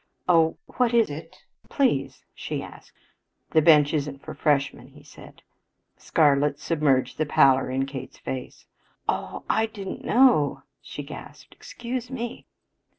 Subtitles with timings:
[0.27, 2.97] "Oh, what is it, please?" she asked.
[3.51, 5.45] "That bench isn't for freshmen," he said briefly.
[5.97, 8.65] Scarlet submerged the pallor in Kate's face.
[9.07, 11.53] "Oh, I didn't know," she gasped.
[11.53, 12.47] "Excuse me."